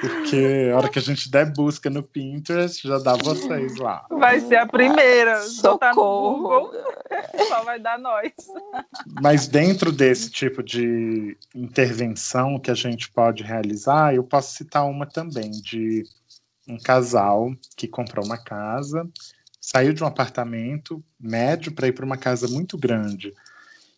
Porque 0.00 0.70
a 0.72 0.76
hora 0.76 0.88
que 0.88 0.98
a 0.98 1.02
gente 1.02 1.30
der 1.30 1.52
busca 1.52 1.88
no 1.88 2.02
Pinterest, 2.02 2.86
já 2.86 2.98
dá 2.98 3.14
vocês 3.14 3.76
lá. 3.76 4.06
Vai 4.10 4.40
ser 4.40 4.56
a 4.56 4.66
primeira. 4.66 5.40
Socorro. 5.42 6.72
só 7.48 7.62
vai 7.64 7.78
dar 7.78 7.98
nós. 7.98 8.32
Mas 9.20 9.48
dentro 9.48 9.90
desse 9.90 10.30
tipo 10.30 10.62
de 10.62 11.36
intervenção 11.54 12.58
que 12.58 12.70
a 12.70 12.74
gente 12.74 13.10
pode 13.10 13.42
realizar, 13.42 14.14
eu 14.14 14.22
posso 14.22 14.54
citar 14.54 14.86
uma 14.86 15.06
também 15.06 15.50
de 15.50 16.04
um 16.68 16.78
casal 16.78 17.52
que 17.76 17.86
comprou 17.86 18.24
uma 18.24 18.38
casa, 18.38 19.08
saiu 19.60 19.92
de 19.92 20.02
um 20.02 20.06
apartamento 20.06 21.02
médio 21.18 21.72
para 21.72 21.88
ir 21.88 21.92
para 21.92 22.04
uma 22.04 22.16
casa 22.16 22.48
muito 22.48 22.76
grande. 22.76 23.32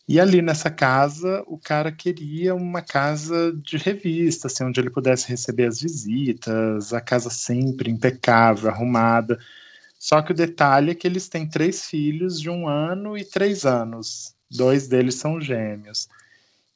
E 0.08 0.18
ali 0.18 0.40
nessa 0.40 0.70
casa, 0.70 1.44
o 1.46 1.58
cara 1.58 1.92
queria 1.92 2.54
uma 2.54 2.80
casa 2.80 3.52
de 3.62 3.76
revista, 3.76 4.46
assim, 4.46 4.64
onde 4.64 4.80
ele 4.80 4.88
pudesse 4.88 5.28
receber 5.28 5.66
as 5.66 5.80
visitas, 5.82 6.94
a 6.94 7.00
casa 7.00 7.28
sempre 7.28 7.90
impecável, 7.90 8.70
arrumada. 8.70 9.38
Só 9.98 10.22
que 10.22 10.32
o 10.32 10.34
detalhe 10.34 10.92
é 10.92 10.94
que 10.94 11.06
eles 11.06 11.28
têm 11.28 11.46
três 11.46 11.84
filhos 11.84 12.40
de 12.40 12.48
um 12.48 12.66
ano 12.66 13.18
e 13.18 13.24
três 13.24 13.66
anos. 13.66 14.34
Dois 14.50 14.88
deles 14.88 15.16
são 15.16 15.38
gêmeos. 15.40 16.08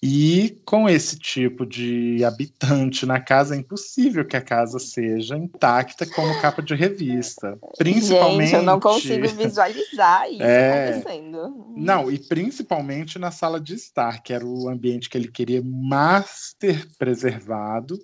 E 0.05 0.61
com 0.65 0.89
esse 0.89 1.17
tipo 1.17 1.65
de 1.65 2.25
habitante 2.25 3.07
na 3.07 3.21
casa, 3.21 3.55
é 3.55 3.59
impossível 3.59 4.25
que 4.25 4.37
a 4.37 4.41
casa 4.41 4.81
seja 4.81 5.37
intacta 5.37 6.05
como 6.05 6.41
capa 6.41 6.61
de 6.61 6.75
revista. 6.75 7.57
Principalmente. 7.79 8.51
Gente, 8.51 8.57
eu 8.57 8.63
não 8.65 8.81
consigo 8.81 9.29
visualizar 9.29 10.27
isso 10.33 10.43
é... 10.43 10.89
acontecendo. 10.89 11.73
Não, 11.77 12.11
e 12.11 12.19
principalmente 12.19 13.17
na 13.17 13.31
sala 13.31 13.61
de 13.61 13.75
estar, 13.75 14.21
que 14.23 14.33
era 14.33 14.45
o 14.45 14.69
ambiente 14.69 15.09
que 15.09 15.17
ele 15.17 15.29
queria 15.29 15.63
master 15.63 16.85
preservado 16.99 17.97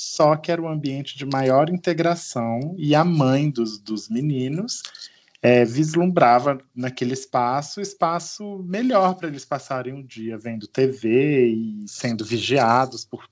só 0.00 0.36
que 0.36 0.52
era 0.52 0.62
um 0.62 0.68
ambiente 0.68 1.18
de 1.18 1.26
maior 1.26 1.68
integração 1.68 2.76
e 2.78 2.94
a 2.94 3.04
mãe 3.04 3.50
dos, 3.50 3.78
dos 3.78 4.08
meninos 4.08 4.80
é, 5.40 5.64
vislumbrava 5.64 6.58
naquele 6.74 7.12
espaço 7.12 7.80
espaço 7.80 8.62
melhor 8.64 9.14
para 9.14 9.28
eles 9.28 9.44
passarem 9.44 9.94
um 9.94 10.04
dia 10.04 10.36
vendo 10.36 10.66
TV 10.66 11.48
e 11.48 11.84
sendo 11.86 12.24
vigiados 12.24 13.04
por 13.04 13.28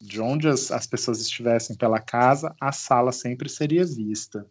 de 0.00 0.20
onde 0.20 0.46
as, 0.46 0.70
as 0.70 0.86
pessoas 0.86 1.20
estivessem 1.20 1.74
pela 1.74 1.98
casa, 1.98 2.54
a 2.60 2.70
sala 2.70 3.12
sempre 3.12 3.48
seria 3.48 3.84
vista. 3.84 4.46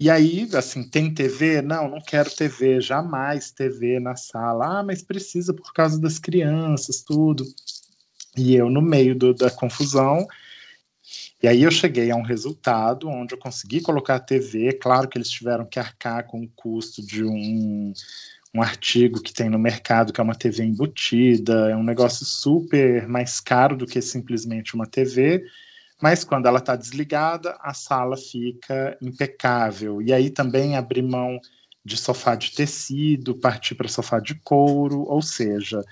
E 0.00 0.08
aí, 0.08 0.48
assim, 0.54 0.88
tem 0.88 1.12
TV? 1.12 1.60
Não, 1.60 1.88
não 1.88 2.00
quero 2.00 2.34
TV, 2.34 2.80
jamais 2.80 3.50
TV 3.50 3.98
na 3.98 4.16
sala. 4.16 4.78
Ah, 4.78 4.82
mas 4.82 5.02
precisa 5.02 5.52
por 5.52 5.72
causa 5.72 6.00
das 6.00 6.18
crianças, 6.18 7.02
tudo. 7.02 7.44
E 8.36 8.54
eu, 8.54 8.70
no 8.70 8.80
meio 8.80 9.16
do, 9.16 9.34
da 9.34 9.50
confusão, 9.50 10.26
e 11.42 11.46
aí 11.46 11.62
eu 11.62 11.70
cheguei 11.70 12.10
a 12.10 12.16
um 12.16 12.22
resultado 12.22 13.08
onde 13.08 13.34
eu 13.34 13.38
consegui 13.38 13.80
colocar 13.80 14.16
a 14.16 14.20
TV. 14.20 14.72
Claro 14.72 15.08
que 15.08 15.16
eles 15.16 15.30
tiveram 15.30 15.64
que 15.64 15.78
arcar 15.78 16.26
com 16.26 16.42
o 16.42 16.48
custo 16.48 17.00
de 17.04 17.22
um, 17.24 17.92
um 18.52 18.60
artigo 18.60 19.22
que 19.22 19.32
tem 19.32 19.48
no 19.48 19.58
mercado, 19.58 20.12
que 20.12 20.20
é 20.20 20.24
uma 20.24 20.34
TV 20.34 20.64
embutida. 20.64 21.70
É 21.70 21.76
um 21.76 21.84
negócio 21.84 22.26
super 22.26 23.06
mais 23.06 23.38
caro 23.38 23.76
do 23.76 23.86
que 23.86 24.02
simplesmente 24.02 24.74
uma 24.74 24.86
TV. 24.86 25.44
Mas 26.02 26.24
quando 26.24 26.46
ela 26.46 26.58
está 26.58 26.74
desligada, 26.74 27.56
a 27.60 27.72
sala 27.72 28.16
fica 28.16 28.96
impecável. 29.00 30.02
E 30.02 30.12
aí 30.12 30.30
também 30.30 30.76
abrir 30.76 31.02
mão 31.02 31.40
de 31.84 31.96
sofá 31.96 32.34
de 32.34 32.52
tecido, 32.52 33.38
partir 33.38 33.74
para 33.76 33.88
sofá 33.88 34.18
de 34.18 34.34
couro, 34.34 35.02
ou 35.02 35.22
seja, 35.22 35.82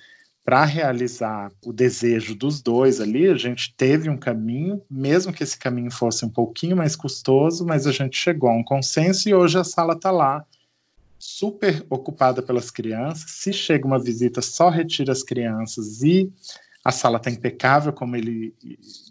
para 0.47 0.65
realizar 0.65 1.51
o 1.65 1.73
desejo 1.73 2.33
dos 2.37 2.63
dois 2.63 3.01
ali, 3.01 3.27
a 3.27 3.35
gente 3.35 3.75
teve 3.75 4.09
um 4.09 4.17
caminho, 4.17 4.81
mesmo 4.89 5.33
que 5.33 5.43
esse 5.43 5.59
caminho 5.59 5.91
fosse 5.91 6.25
um 6.25 6.29
pouquinho 6.29 6.77
mais 6.77 6.95
custoso, 6.95 7.67
mas 7.67 7.85
a 7.85 7.91
gente 7.91 8.17
chegou 8.17 8.49
a 8.49 8.53
um 8.53 8.63
consenso 8.63 9.29
e 9.29 9.35
hoje 9.35 9.59
a 9.59 9.65
sala 9.65 9.95
está 9.95 10.13
lá, 10.13 10.47
super 11.19 11.85
ocupada 11.91 12.41
pelas 12.43 12.71
crianças. 12.71 13.29
Se 13.29 13.53
chega 13.53 13.89
uma 13.89 13.99
visita, 13.99 14.41
só 14.41 14.69
retira 14.69 15.11
as 15.11 15.25
crianças 15.25 16.01
e 16.05 16.33
a 16.85 16.93
sala 16.93 17.17
está 17.17 17.29
impecável 17.29 17.93
como 17.93 18.15
ele 18.15 18.55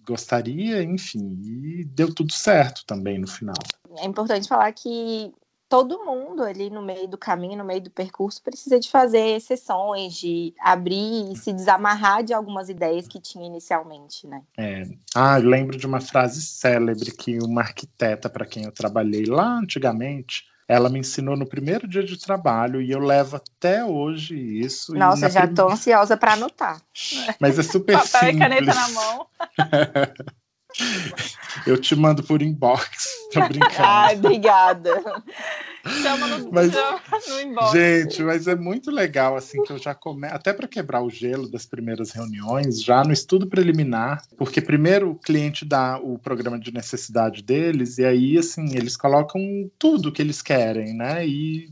gostaria, 0.08 0.82
enfim, 0.84 1.38
e 1.44 1.84
deu 1.84 2.15
tudo 2.15 2.32
certo 2.32 2.86
também 2.86 3.20
no 3.20 3.27
final. 3.27 3.58
É 3.98 4.06
importante 4.06 4.48
falar 4.48 4.72
que 4.72 5.34
todo 5.67 6.03
mundo 6.05 6.43
ali 6.43 6.69
no 6.69 6.81
meio 6.81 7.07
do 7.07 7.17
caminho, 7.17 7.57
no 7.57 7.65
meio 7.65 7.81
do 7.81 7.89
percurso, 7.89 8.41
precisa 8.41 8.79
de 8.79 8.89
fazer 8.89 9.36
exceções, 9.36 10.13
de 10.13 10.53
abrir 10.60 11.31
e 11.31 11.36
se 11.36 11.51
desamarrar 11.51 12.24
de 12.24 12.34
algumas 12.34 12.69
ideias 12.69 13.07
que 13.07 13.19
tinha 13.19 13.45
inicialmente, 13.45 14.27
né? 14.27 14.41
É. 14.57 14.84
Ah, 15.15 15.39
eu 15.39 15.48
lembro 15.48 15.77
de 15.77 15.86
uma 15.86 16.00
frase 16.00 16.41
célebre 16.41 17.12
que 17.12 17.39
uma 17.39 17.62
arquiteta 17.62 18.29
para 18.29 18.45
quem 18.45 18.65
eu 18.65 18.72
trabalhei 18.72 19.25
lá 19.25 19.57
antigamente, 19.57 20.45
ela 20.67 20.89
me 20.89 21.00
ensinou 21.00 21.38
no 21.38 21.45
primeiro 21.45 21.88
dia 21.88 22.03
de 22.03 22.17
trabalho 22.17 22.81
e 22.81 22.91
eu 22.91 23.00
levo 23.00 23.36
até 23.36 23.86
hoje 23.86 24.36
isso. 24.36 24.93
Nossa, 24.93 25.29
já 25.29 25.45
estou 25.45 25.69
ansiosa 25.69 26.17
para 26.17 26.34
anotar. 26.34 26.81
Mas 27.39 27.60
é 27.60 27.63
super 27.63 27.93
Papel 27.93 28.31
simples. 28.31 28.36
e 28.36 28.39
caneta 28.39 28.74
na 28.74 28.89
mão. 28.89 29.27
Eu 31.65 31.79
te 31.79 31.95
mando 31.95 32.22
por 32.24 32.41
inbox. 32.41 33.07
Tô 33.31 33.41
brincando. 33.48 33.84
Ai, 33.84 34.15
obrigada. 34.15 35.24
Chama 36.01 36.27
no, 36.27 36.51
mas, 36.51 36.72
no 37.27 37.42
inbox. 37.42 37.72
Gente, 37.77 38.24
mas 38.24 38.48
é 38.48 38.56
muito 38.56 38.89
legal, 38.89 39.36
assim, 39.36 39.62
que 39.63 39.72
eu 39.72 39.77
já 39.77 39.94
começo, 39.94 40.34
até 40.34 40.51
para 40.51 40.68
quebrar 40.68 41.01
o 41.04 41.10
gelo 41.10 41.50
das 41.50 41.65
primeiras 41.65 42.12
reuniões, 42.12 42.82
já 42.82 43.04
no 43.04 43.13
estudo 43.13 43.48
preliminar, 43.48 44.24
porque 44.38 44.62
primeiro 44.62 45.12
o 45.12 45.15
cliente 45.15 45.63
dá 45.63 45.98
o 45.98 46.18
programa 46.18 46.60
de 46.60 46.74
necessidade 46.74 47.44
deles, 47.44 47.98
e 47.98 48.06
aí, 48.06 48.38
assim, 48.38 48.75
eles 48.75 48.98
colocam 48.98 49.42
tudo 49.77 50.12
que 50.12 50.22
eles 50.22 50.42
querem, 50.42 50.96
né? 50.96 51.27
E 51.27 51.70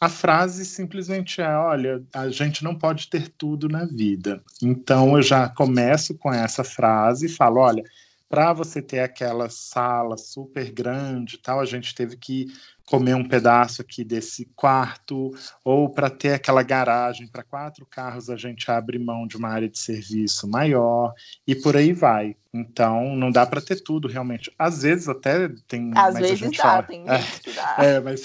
a 0.00 0.08
frase 0.08 0.64
simplesmente 0.64 1.40
é: 1.40 1.48
olha, 1.48 2.02
a 2.14 2.28
gente 2.30 2.64
não 2.64 2.74
pode 2.74 3.08
ter 3.08 3.28
tudo 3.28 3.68
na 3.68 3.84
vida. 3.84 4.42
Então 4.62 5.16
eu 5.16 5.22
já 5.22 5.48
começo 5.48 6.14
com 6.14 6.32
essa 6.32 6.64
frase 6.64 7.26
e 7.26 7.28
falo: 7.28 7.60
olha 7.60 7.82
para 8.30 8.52
você 8.52 8.80
ter 8.80 9.00
aquela 9.00 9.50
sala 9.50 10.16
super 10.16 10.70
grande 10.70 11.36
tal, 11.36 11.58
a 11.58 11.64
gente 11.64 11.92
teve 11.92 12.16
que 12.16 12.46
comer 12.90 13.14
um 13.14 13.22
pedaço 13.22 13.80
aqui 13.82 14.02
desse 14.02 14.46
quarto, 14.56 15.32
ou 15.64 15.88
para 15.88 16.10
ter 16.10 16.32
aquela 16.32 16.60
garagem 16.64 17.28
para 17.28 17.44
quatro 17.44 17.86
carros, 17.86 18.28
a 18.28 18.36
gente 18.36 18.68
abre 18.68 18.98
mão 18.98 19.28
de 19.28 19.36
uma 19.36 19.48
área 19.48 19.68
de 19.68 19.78
serviço 19.78 20.48
maior, 20.50 21.14
e 21.46 21.54
por 21.54 21.76
aí 21.76 21.92
vai. 21.92 22.34
Então, 22.52 23.14
não 23.14 23.30
dá 23.30 23.46
para 23.46 23.60
ter 23.60 23.76
tudo, 23.76 24.08
realmente. 24.08 24.52
Às 24.58 24.82
vezes 24.82 25.08
até 25.08 25.48
tem. 25.68 25.92
Às 25.94 26.18
vezes 26.18 26.50
dá, 26.56 26.62
fala, 26.62 26.82
tem 26.82 27.04
é, 27.08 27.18
que 27.40 27.52
dá. 27.52 27.76
É, 27.78 28.00
mas 28.00 28.24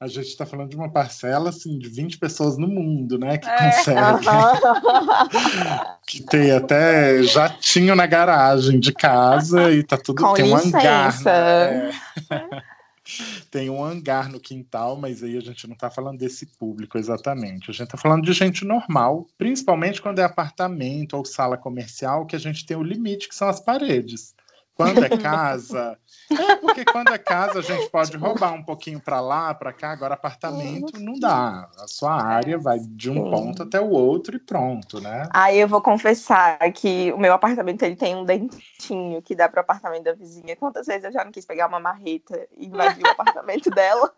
a 0.00 0.06
gente 0.06 0.28
está 0.28 0.46
falando 0.46 0.70
de 0.70 0.76
uma 0.76 0.90
parcela 0.90 1.50
assim, 1.50 1.78
de 1.78 1.90
20 1.90 2.16
pessoas 2.16 2.56
no 2.56 2.66
mundo, 2.66 3.18
né? 3.18 3.36
Que 3.36 3.46
é. 3.46 3.70
consegue. 3.70 4.24
que 6.08 6.22
tem 6.22 6.50
até 6.52 7.22
jatinho 7.24 7.94
na 7.94 8.06
garagem 8.06 8.80
de 8.80 8.90
casa 8.90 9.70
e 9.70 9.82
tá 9.82 9.98
tudo. 9.98 10.22
Com 10.22 10.32
tem 10.32 10.46
licença. 10.46 10.66
um 10.66 10.80
hangar. 10.80 11.22
Né? 11.22 11.90
É. 12.30 12.62
tem 13.50 13.70
um 13.70 13.84
hangar 13.84 14.30
no 14.30 14.40
quintal, 14.40 14.96
mas 14.96 15.22
aí 15.22 15.36
a 15.36 15.40
gente 15.40 15.66
não 15.66 15.74
está 15.74 15.90
falando 15.90 16.18
desse 16.18 16.46
público 16.46 16.98
exatamente. 16.98 17.70
A 17.70 17.72
gente 17.72 17.84
está 17.84 17.96
falando 17.98 18.24
de 18.24 18.32
gente 18.32 18.64
normal, 18.64 19.26
principalmente 19.36 20.02
quando 20.02 20.18
é 20.18 20.24
apartamento 20.24 21.16
ou 21.16 21.24
sala 21.24 21.56
comercial, 21.56 22.26
que 22.26 22.36
a 22.36 22.38
gente 22.38 22.66
tem 22.66 22.76
o 22.76 22.82
limite, 22.82 23.28
que 23.28 23.34
são 23.34 23.48
as 23.48 23.60
paredes. 23.60 24.34
Quando 24.78 25.02
é 25.04 25.08
casa. 25.08 25.98
É, 26.30 26.54
porque 26.54 26.84
quando 26.84 27.08
é 27.12 27.18
casa 27.18 27.58
a 27.58 27.62
gente 27.62 27.90
pode 27.90 28.16
roubar 28.16 28.52
um 28.52 28.62
pouquinho 28.62 29.00
para 29.00 29.20
lá, 29.20 29.52
para 29.52 29.72
cá. 29.72 29.90
Agora, 29.90 30.14
apartamento 30.14 31.00
não 31.00 31.18
dá. 31.18 31.68
A 31.76 31.88
sua 31.88 32.22
área 32.22 32.56
vai 32.56 32.78
de 32.78 33.10
um 33.10 33.28
ponto 33.28 33.64
até 33.64 33.80
o 33.80 33.90
outro 33.90 34.36
e 34.36 34.38
pronto, 34.38 35.00
né? 35.00 35.28
Aí 35.34 35.58
eu 35.58 35.66
vou 35.66 35.82
confessar 35.82 36.58
que 36.72 37.10
o 37.12 37.18
meu 37.18 37.32
apartamento 37.32 37.82
ele 37.82 37.96
tem 37.96 38.14
um 38.14 38.24
dentinho 38.24 39.20
que 39.20 39.34
dá 39.34 39.48
para 39.48 39.58
o 39.58 39.62
apartamento 39.62 40.04
da 40.04 40.12
vizinha. 40.12 40.54
Quantas 40.54 40.86
vezes 40.86 41.02
eu 41.02 41.12
já 41.12 41.24
não 41.24 41.32
quis 41.32 41.44
pegar 41.44 41.66
uma 41.66 41.80
marreta 41.80 42.46
e 42.56 42.66
invadir 42.66 43.02
o 43.04 43.10
apartamento 43.10 43.70
dela? 43.70 44.14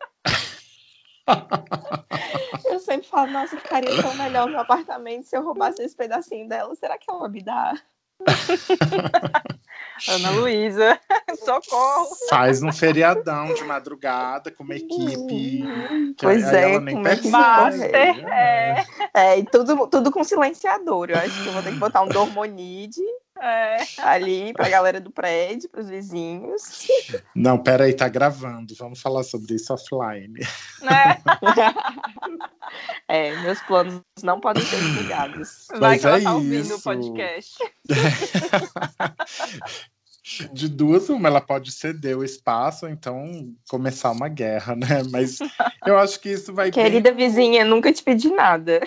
eu 2.67 2.81
sempre 2.81 3.09
falo, 3.09 3.33
nossa, 3.33 3.57
ficaria 3.57 4.03
tão 4.03 4.15
melhor 4.15 4.47
no 4.47 4.59
apartamento 4.59 5.25
se 5.25 5.35
eu 5.35 5.43
roubasse 5.43 5.81
esse 5.83 5.97
pedacinho 5.97 6.47
dela. 6.47 6.75
Será 6.75 6.99
que 6.99 7.11
ela 7.11 7.31
me 7.31 7.43
dá? 7.43 7.73
Ana 10.09 10.31
Luísa, 10.31 10.99
socorro! 11.45 12.09
Faz 12.29 12.63
um 12.63 12.73
feriadão 12.73 13.53
de 13.55 13.65
madrugada 13.65 14.51
com 14.51 14.65
uma 14.65 14.75
equipe. 14.75 15.65
pois 16.21 16.45
é, 16.53 16.73
ela 16.73 16.81
nem 16.81 17.03
percebe. 17.03 17.29
Master, 17.29 17.95
é. 17.95 18.85
é, 19.15 19.39
e 19.39 19.45
tudo, 19.45 19.87
tudo 19.87 20.11
com 20.11 20.25
silenciador. 20.25 21.11
Eu 21.11 21.19
acho 21.19 21.43
que 21.43 21.49
eu 21.49 21.53
vou 21.53 21.63
ter 21.63 21.73
que 21.73 21.79
botar 21.79 22.03
um 22.03 22.09
dormonide 22.09 23.03
é. 23.41 23.79
ali 23.99 24.53
pra 24.53 24.69
galera 24.69 25.01
do 25.01 25.11
prédio, 25.11 25.69
pros 25.71 25.89
vizinhos. 25.89 26.87
Não, 27.35 27.59
peraí, 27.59 27.95
tá 27.95 28.09
gravando. 28.09 28.75
Vamos 28.79 29.01
falar 29.01 29.23
sobre 29.23 29.55
isso 29.55 29.73
offline. 29.73 30.41
É, 30.83 31.17
é 33.09 33.37
meus 33.43 33.61
planos 33.63 34.03
não 34.23 34.41
podem 34.41 34.65
ser 34.65 34.81
divulgados. 34.81 35.69
Vai 35.79 35.99
que 35.99 36.07
ela 36.07 36.19
é 36.19 36.23
tá 36.23 36.35
ouvindo 36.35 36.75
o 36.75 36.83
podcast. 36.83 37.57
de 40.53 40.69
duas, 40.69 41.09
uma, 41.09 41.29
ela 41.29 41.41
pode 41.41 41.73
ceder 41.73 42.17
o 42.17 42.25
espaço, 42.25 42.87
então 42.87 43.53
começar 43.69 44.13
uma 44.13 44.29
guerra, 44.29 44.77
né? 44.77 45.03
Mas 45.11 45.39
eu 45.87 45.99
acho 45.99 46.21
que 46.21 46.31
isso 46.31 46.53
vai. 46.53 46.71
Querida 46.71 47.13
bem... 47.13 47.29
vizinha, 47.29 47.65
nunca 47.65 47.93
te 47.93 48.03
pedi 48.03 48.31
nada. 48.31 48.81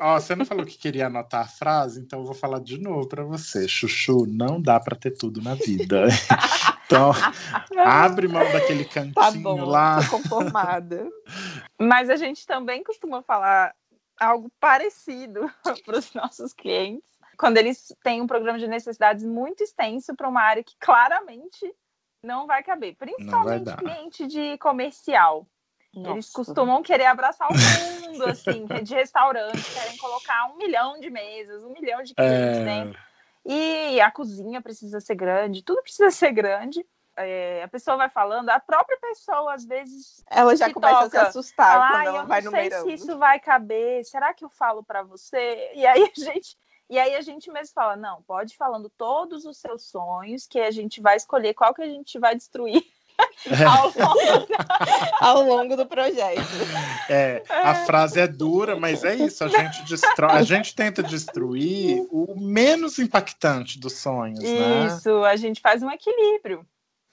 Ó, 0.00 0.20
você 0.20 0.36
não 0.36 0.44
falou 0.44 0.66
que 0.66 0.76
queria 0.76 1.06
anotar 1.06 1.42
a 1.42 1.48
frase, 1.48 2.00
então 2.00 2.20
eu 2.20 2.26
vou 2.26 2.34
falar 2.34 2.60
de 2.60 2.78
novo 2.78 3.08
para 3.08 3.24
você. 3.24 3.66
Chuchu, 3.66 4.26
não 4.26 4.60
dá 4.60 4.78
para 4.78 4.96
ter 4.96 5.12
tudo 5.12 5.40
na 5.40 5.54
vida. 5.54 6.08
então, 6.86 7.10
abre 7.84 8.28
mão 8.28 8.44
daquele 8.52 8.84
cantinho 8.84 9.14
tá 9.14 9.30
bom, 9.32 9.64
lá. 9.64 9.98
Tô 10.02 10.18
conformada. 10.18 11.08
Mas 11.78 12.08
a 12.08 12.16
gente 12.16 12.46
também 12.46 12.82
costuma 12.82 13.22
falar 13.22 13.74
algo 14.18 14.50
parecido 14.58 15.50
para 15.84 15.98
os 15.98 16.14
nossos 16.14 16.52
clientes 16.52 17.16
quando 17.36 17.58
eles 17.58 17.94
têm 18.02 18.20
um 18.20 18.26
programa 18.26 18.58
de 18.58 18.66
necessidades 18.66 19.24
muito 19.24 19.62
extenso 19.62 20.14
para 20.14 20.28
uma 20.28 20.40
área 20.40 20.64
que 20.64 20.74
claramente 20.80 21.70
não 22.22 22.46
vai 22.46 22.62
caber, 22.62 22.96
principalmente 22.96 23.64
vai 23.64 23.76
cliente 23.76 24.26
de 24.26 24.58
comercial. 24.58 25.46
Nossa. 25.94 26.10
Eles 26.10 26.30
costumam 26.30 26.82
querer 26.82 27.06
abraçar 27.06 27.48
o 27.50 27.54
mundo, 27.54 28.26
assim, 28.26 28.66
de 28.82 28.94
restaurante, 28.94 29.72
querem 29.72 29.96
colocar 29.96 30.50
um 30.50 30.56
milhão 30.56 30.98
de 30.98 31.08
mesas, 31.08 31.62
um 31.62 31.72
milhão 31.72 32.02
de 32.02 32.14
clientes 32.14 32.58
é... 32.58 32.64
dentro. 32.64 33.05
E 33.46 34.00
a 34.00 34.10
cozinha 34.10 34.60
precisa 34.60 35.00
ser 35.00 35.14
grande, 35.14 35.62
tudo 35.62 35.82
precisa 35.82 36.10
ser 36.10 36.32
grande. 36.32 36.84
É, 37.18 37.62
a 37.62 37.68
pessoa 37.68 37.96
vai 37.96 38.10
falando, 38.10 38.50
a 38.50 38.60
própria 38.60 38.98
pessoa 39.00 39.54
às 39.54 39.64
vezes. 39.64 40.22
Ela 40.28 40.54
já 40.54 40.72
começa 40.72 41.04
toca, 41.04 41.06
a 41.06 41.22
se 41.22 41.28
assustar 41.28 41.72
fala, 41.72 41.90
quando 41.90 42.06
ela 42.08 42.22
vai 42.24 42.42
numerando. 42.42 42.74
Eu 42.74 42.78
não 42.80 42.84
sei 42.86 42.98
se 42.98 43.04
isso 43.04 43.18
vai 43.18 43.40
caber, 43.40 44.04
será 44.04 44.34
que 44.34 44.44
eu 44.44 44.50
falo 44.50 44.84
para 44.84 45.02
você? 45.02 45.72
E 45.74 45.86
aí 45.86 46.02
a 46.02 46.20
gente 46.20 46.58
e 46.88 46.98
aí 46.98 47.16
a 47.16 47.20
gente 47.20 47.50
mesmo 47.50 47.74
fala, 47.74 47.96
não, 47.96 48.22
pode 48.22 48.52
ir 48.52 48.56
falando 48.56 48.88
todos 48.90 49.44
os 49.44 49.58
seus 49.58 49.88
sonhos, 49.88 50.46
que 50.46 50.60
a 50.60 50.70
gente 50.70 51.00
vai 51.00 51.16
escolher 51.16 51.52
qual 51.52 51.74
que 51.74 51.82
a 51.82 51.88
gente 51.88 52.18
vai 52.18 52.34
destruir. 52.34 52.84
Ao, 53.66 53.84
longo, 53.86 54.46
ao, 55.20 55.42
longo, 55.42 55.76
do 55.76 55.86
projeto. 55.86 56.40
É, 57.08 57.42
a 57.48 57.74
frase 57.86 58.20
é 58.20 58.26
dura, 58.26 58.76
mas 58.76 59.04
é 59.04 59.14
isso. 59.14 59.44
A 59.44 59.48
gente 59.48 59.84
destrói, 59.84 60.32
a 60.32 60.42
gente 60.42 60.74
tenta 60.74 61.02
destruir 61.02 62.04
o 62.10 62.34
menos 62.36 62.98
impactante 62.98 63.78
dos 63.78 63.94
sonhos. 63.94 64.40
Né? 64.40 64.86
Isso, 64.86 65.20
né? 65.20 65.28
a 65.28 65.36
gente 65.36 65.60
faz 65.60 65.82
um 65.82 65.90
equilíbrio. 65.90 66.66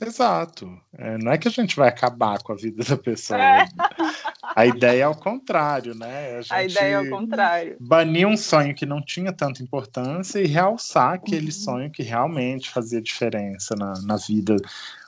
Exato. 0.08 0.80
É, 0.98 1.18
não 1.18 1.32
é 1.32 1.38
que 1.38 1.48
a 1.48 1.52
gente 1.52 1.76
vai 1.76 1.90
acabar 1.90 2.42
com 2.42 2.52
a 2.52 2.56
vida 2.56 2.84
da 2.84 2.98
pessoa. 2.98 3.40
É. 3.40 3.66
A 4.56 4.66
ideia 4.66 5.02
é 5.02 5.04
ao 5.04 5.16
contrário, 5.16 5.96
né? 5.96 6.40
A, 6.50 6.56
a, 6.56 6.64
ideia 6.64 6.94
é 6.94 6.96
ao 6.96 7.10
contrário. 7.10 7.78
Banir 7.80 8.28
um 8.28 8.38
sonho 8.38 8.76
que 8.76 8.86
não 8.86 9.02
tinha 9.02 9.34
tanta 9.34 9.64
importância 9.64 10.40
e 10.40 10.48
realçar 10.48 11.14
aquele 11.14 11.48
uhum. 11.48 11.52
sonho 11.52 11.92
que 11.92 12.04
realmente 12.04 12.70
fazia 12.70 13.02
diferença 13.02 13.76
na, 13.76 13.94
na 14.04 14.18
vida 14.18 14.56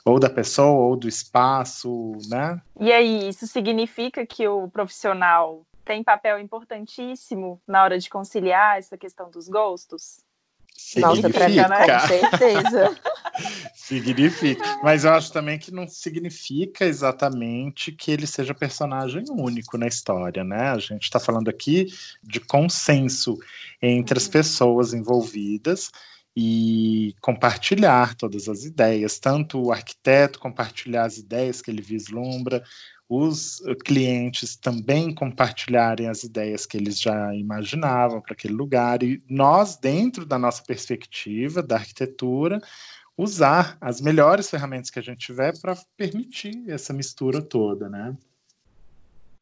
ou 0.04 0.18
da 0.18 0.30
pessoa 0.30 0.88
ou 0.88 0.96
do 0.96 1.08
espaço, 1.08 2.12
né? 2.28 2.60
E 2.80 2.92
aí, 2.92 3.28
isso 3.28 3.46
significa 3.46 4.26
que 4.26 4.46
o 4.48 4.68
profissional 4.68 5.64
tem 5.84 6.02
papel 6.02 6.40
importantíssimo 6.40 7.60
na 7.66 7.84
hora 7.84 7.98
de 7.98 8.10
conciliar 8.10 8.78
essa 8.78 8.98
questão 8.98 9.30
dos 9.30 9.48
gostos? 9.48 10.24
Nossa, 10.96 11.30
pra 11.30 11.48
mim, 11.48 11.56
com 11.56 12.06
certeza. 12.06 12.96
significa. 13.86 14.80
Mas 14.82 15.04
eu 15.04 15.12
acho 15.12 15.32
também 15.32 15.58
que 15.58 15.70
não 15.70 15.86
significa 15.86 16.84
exatamente 16.84 17.92
que 17.92 18.10
ele 18.10 18.26
seja 18.26 18.52
personagem 18.52 19.24
único 19.30 19.78
na 19.78 19.86
história, 19.86 20.42
né? 20.42 20.70
A 20.70 20.78
gente 20.78 21.04
está 21.04 21.20
falando 21.20 21.48
aqui 21.48 21.86
de 22.22 22.40
consenso 22.40 23.38
entre 23.80 24.18
as 24.18 24.26
uhum. 24.26 24.32
pessoas 24.32 24.92
envolvidas 24.92 25.90
e 26.36 27.14
compartilhar 27.20 28.14
todas 28.14 28.48
as 28.48 28.64
ideias, 28.64 29.18
tanto 29.18 29.62
o 29.62 29.72
arquiteto 29.72 30.38
compartilhar 30.38 31.04
as 31.04 31.16
ideias 31.16 31.62
que 31.62 31.70
ele 31.70 31.80
vislumbra, 31.80 32.62
os 33.08 33.62
clientes 33.84 34.56
também 34.56 35.14
compartilharem 35.14 36.08
as 36.08 36.24
ideias 36.24 36.66
que 36.66 36.76
eles 36.76 37.00
já 37.00 37.32
imaginavam 37.34 38.20
para 38.20 38.32
aquele 38.32 38.52
lugar 38.52 39.02
e 39.02 39.22
nós, 39.30 39.76
dentro 39.76 40.26
da 40.26 40.38
nossa 40.38 40.62
perspectiva 40.62 41.62
da 41.62 41.76
arquitetura, 41.76 42.60
usar 43.16 43.76
as 43.80 44.00
melhores 44.00 44.50
ferramentas 44.50 44.90
que 44.90 44.98
a 44.98 45.02
gente 45.02 45.18
tiver 45.18 45.58
para 45.60 45.76
permitir 45.96 46.68
essa 46.70 46.92
mistura 46.92 47.40
toda, 47.40 47.88
né? 47.88 48.16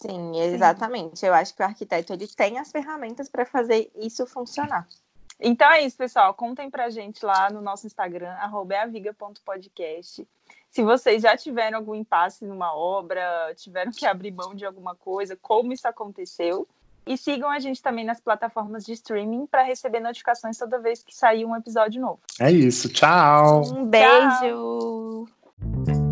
Sim, 0.01 0.39
exatamente. 0.41 1.25
Eu 1.25 1.35
acho 1.35 1.55
que 1.55 1.63
o 1.63 1.67
arquiteto 1.67 2.13
ele 2.13 2.29
tem 2.29 2.59
as 2.59 2.71
ferramentas 2.71 3.29
para 3.29 3.45
fazer 3.47 3.91
isso 3.97 4.27
funcionar. 4.27 4.87
Então 5.41 5.71
é 5.71 5.83
isso, 5.85 5.97
pessoal. 5.97 6.35
Contem 6.35 6.71
pra 6.71 6.91
gente 6.91 7.25
lá 7.25 7.51
no 7.51 7.61
nosso 7.61 7.87
Instagram, 7.87 8.35
aviga.podcast 8.83 10.27
se 10.75 10.83
vocês 10.83 11.23
já 11.23 11.37
tiveram 11.37 11.79
algum 11.79 11.95
impasse 11.95 12.45
numa 12.45 12.75
obra, 12.75 13.55
tiveram 13.55 13.93
que 13.93 14.05
abrir 14.05 14.33
mão 14.33 14.57
de 14.57 14.67
alguma 14.67 14.97
coisa, 14.97 15.39
como 15.41 15.73
isso 15.73 15.87
aconteceu. 15.87 16.67
E 17.07 17.19
sigam 17.19 17.51
a 17.51 17.59
gente 17.59 17.83
também 17.83 18.05
nas 18.05 18.21
plataformas 18.21 18.85
de 18.85 18.93
streaming 18.93 19.47
para 19.47 19.63
receber 19.63 20.01
notificações 20.01 20.57
toda 20.57 20.79
vez 20.79 21.03
que 21.03 21.15
sair 21.15 21.45
um 21.45 21.55
episódio 21.55 22.01
novo. 22.01 22.21
É 22.41 22.51
isso. 22.51 22.89
Tchau. 22.89 23.63
Um 23.75 23.85
beijo. 23.85 25.27
Tchau. 25.61 26.04